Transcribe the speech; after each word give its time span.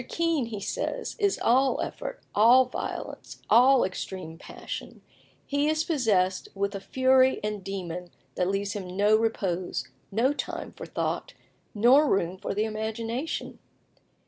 Kean," 0.07 0.47
he 0.47 0.59
says, 0.59 1.15
"is 1.19 1.37
all 1.43 1.79
effort, 1.79 2.21
all 2.33 2.65
violence, 2.65 3.39
all 3.51 3.83
extreme 3.83 4.35
passion; 4.39 5.03
he 5.45 5.67
is 5.69 5.83
possessed 5.83 6.49
with 6.55 6.73
a 6.73 6.79
fury 6.79 7.39
and 7.43 7.63
demon 7.63 8.09
that 8.33 8.49
leaves 8.49 8.73
him 8.73 8.97
no 8.97 9.15
repose, 9.15 9.89
no 10.11 10.33
time 10.33 10.71
for 10.71 10.87
thought, 10.87 11.35
nor 11.75 12.09
room 12.09 12.39
for 12.39 12.57
imagination. 12.57 13.59